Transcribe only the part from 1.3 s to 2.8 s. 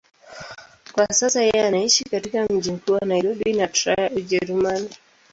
yeye anaishi katika mji